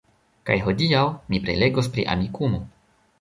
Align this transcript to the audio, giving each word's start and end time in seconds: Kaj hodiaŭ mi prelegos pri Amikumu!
Kaj 0.49 0.55
hodiaŭ 0.67 1.01
mi 1.33 1.41
prelegos 1.43 1.91
pri 1.99 2.07
Amikumu! 2.15 2.63